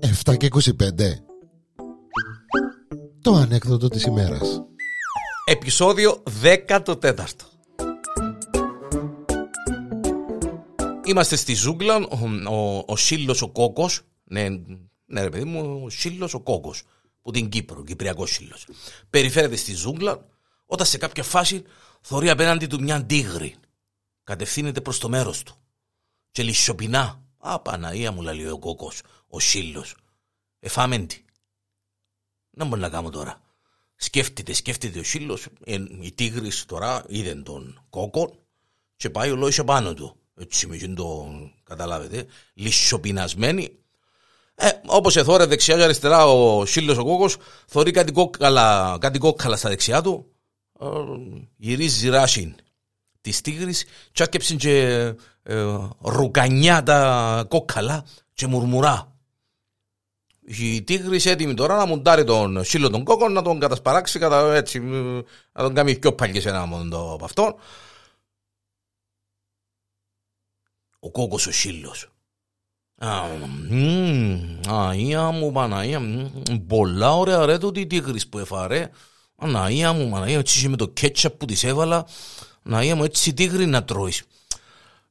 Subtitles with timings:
[0.00, 0.60] Εφτά και 25
[3.22, 4.62] Το ανέκδοτο της ημέρας.
[5.44, 6.22] Επισόδιο
[6.66, 7.12] 14
[11.04, 14.00] Είμαστε στη ζούγκλα, ο, ο, ο Σύλλος ο Κόκος.
[14.24, 14.48] Ναι,
[15.04, 16.82] ναι ρε παιδί μου, ο Σύλλος ο Κόκος
[17.22, 18.66] που την Κύπρο, Κυπριακός Σύλλος
[19.10, 20.26] περιφέρεται στη ζούγκλα
[20.66, 21.62] όταν σε κάποια φάση
[22.00, 23.54] θωρεί απέναντι του μια τίγρη
[24.28, 25.54] κατευθύνεται προς το μέρος του
[26.30, 29.94] και λισιοπινά «Α, Παναία μου λέει ο Κόκος, ο Σύλλος,
[30.60, 31.24] εφάμεντη».
[32.50, 33.40] Να μπορεί να κάνω τώρα.
[33.96, 35.46] Σκέφτεται, σκέφτεται ο Σύλλος,
[36.00, 38.38] η τίγρης τώρα είδε τον Κόκο
[38.96, 40.16] και πάει ολόισε πάνω του.
[40.34, 41.28] Έτσι με το
[41.64, 43.78] καταλάβετε, λισιοπινασμένη.
[44.54, 49.56] Ε, όπως εθώρε δεξιά και αριστερά ο Σύλλος ο Κόκος, θωρεί κάτι κόκκαλα, κάτι κόκκαλα
[49.56, 50.32] στα δεξιά του,
[50.80, 50.86] ε,
[51.56, 52.54] γυρίζει ράσιν
[53.28, 54.80] της τίγρης, τσάκεψε και
[55.42, 58.04] ε, ρουκανιά τα κόκκαλα
[58.34, 59.12] και μουρμουρά.
[60.40, 64.80] Η τίγρης έτοιμη τώρα να μουντάρει τον σύλλο των κόκκων, να τον κατασπαράξει, κατα, έτσι,
[65.52, 67.58] να τον κάνει πιο παλιές ένα μόνο από αυτό.
[71.00, 72.08] Ο κόκκος ο σύλλος.
[73.00, 73.22] Αία
[75.30, 76.00] μου Παναία,
[76.66, 78.90] πολλά ωραία ρε τούτη η τίγρης που έφαρε.
[79.36, 82.06] Αναία μου Παναία, έτσι με το κέτσαπ που της έβαλα.
[82.68, 84.22] Να μου έτσι τίγρη να τρώεις.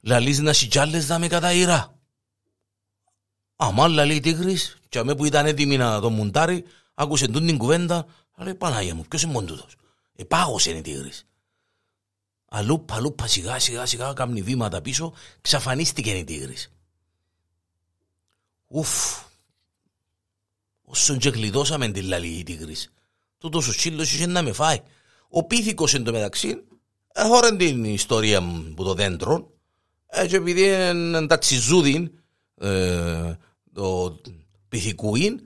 [0.02, 1.96] Λαλείς να σιτζάλες δάμε με κατά ήρα.
[3.56, 7.58] Αμά λαλεί η τίγρης και αμέ που ήταν έτοιμη να το μουντάρει άκουσε τούν την
[7.58, 8.06] κουβέντα
[8.38, 9.76] λέει Παναγία μου ποιος είναι μόνο τούτος.
[10.16, 11.26] Επάγωσε είναι η τίγρης.
[12.46, 16.72] Αλούπα, αλούπα, σιγά σιγά σιγά κάνει βήματα πίσω ξαφανίστηκε η τίγρης.
[18.68, 19.24] Ουφ.
[20.84, 22.94] Όσον και κλειδώσαμε την λαλή η τίγρης.
[23.38, 24.82] Τούτος ο σύλλος είχε να με φάει.
[25.30, 26.68] Ο πίθηκος εν τω μεταξύ
[27.20, 29.52] Έχω την ιστορία μου που το δέντρο.
[30.08, 32.12] Έτσι ε, επειδή είναι τα τσιζούδιν
[32.62, 33.34] ε,
[33.74, 34.20] το
[34.70, 35.40] πυθικούιν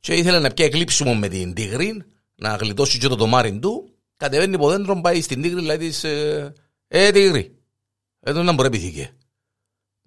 [0.00, 2.04] και ήθελε να πιάει κλείψιμο με την τίγρη
[2.34, 6.52] να γλιτώσει και το τομάρι του κατεβαίνει από δέντρο πάει στην τίγρη λέει της ε,
[6.88, 7.58] ε τίγρη
[8.20, 9.10] εδώ να μπορεί πυθικέ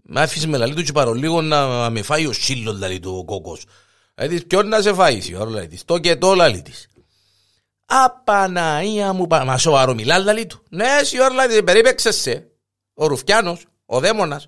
[0.03, 3.25] με άφησε με λαλί του και παρολίγο να με φάει ο σύλλος λαλί του ο
[3.25, 3.63] κόκος
[4.15, 6.87] λέει ποιον να σε φάει λέει της το και το λαλί της
[7.85, 10.63] Απαναία μου, μα σοβαρό μιλά, λαλί του.
[10.69, 12.47] Ναι, σιωρ, λαλί, περίπεξεσαι.
[12.93, 14.47] Ο Ρουφιάνος, ο δαίμονας.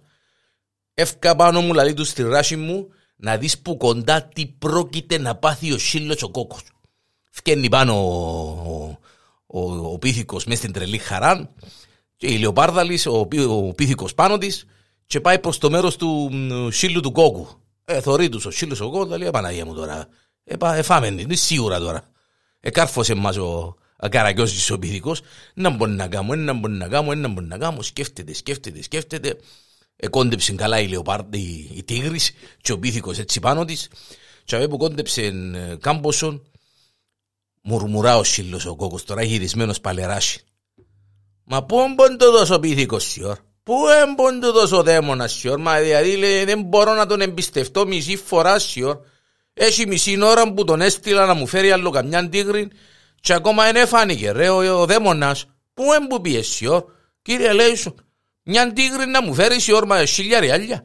[0.94, 5.36] Εύκα πάνω μου, λαλί του, στη ράση μου, να δεις που κοντά τι πρόκειται να
[5.36, 6.62] πάθει ο σύλλος ο κόκκος.
[7.32, 8.98] Φκένει πάνω ο,
[9.48, 11.50] ο, ο, ο πίθηκος μέσα στην τρελή χαρά
[12.16, 14.66] και η Λεοπάρδαλης, ο, ο πίθηκος πάνω της
[15.06, 16.30] και πάει προς το μέρος του
[16.72, 17.48] σύλλου του κόκκου.
[17.86, 20.08] Ε, θωρεί τους ο σύλλος ο κόκκου, λέει, Παναγία μου τώρα.
[20.44, 22.04] Ε, ε, φάμε, είναι σίγουρα τώρα.
[22.68, 23.76] Εκάρφωσε μας ο
[24.10, 25.22] Καραγκιός ο πυθικός,
[25.54, 29.38] να μπορεί να κάνω, να μπορεί να κάνω, να μπορεί να κάνω, σκέφτεται, σκέφτεται, σκέφτεται.
[29.96, 33.90] Εκόντεψε καλά η λεοπάρδη, η, η τίγρης και ο πύθικος έτσι πάνω της.
[34.44, 36.46] Και αυτό που κόντεψε ε, κάμποσον,
[37.62, 40.42] μουρμουρά ο σύλλος ο κόκκος, τώρα γυρισμένος παλεράσι.
[41.44, 46.16] Μα πού έμπον το δώσω πύθικος σιόρ, πού έμπον το δώσω δαίμονας σιόρ, μα δηλαδή
[46.16, 48.98] λέει, δεν μπορώ να τον εμπιστευτώ μισή φορά σιόρ.
[49.60, 52.68] Έχει μισή ώρα που τον έστειλα να μου φέρει άλλο καμιά τίγρη
[53.22, 55.46] και ακόμα δεν έφανηκε ρε ο, ο δαίμονας.
[55.74, 56.86] Πού έμπου πιέσει ο,
[57.22, 57.96] κύριε λέει σου,
[58.44, 60.84] μια τίγρη να μου φέρει η όρμα χίλια ριάλια.